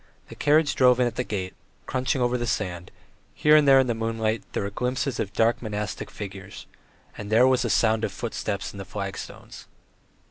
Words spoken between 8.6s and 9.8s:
on the flag stones.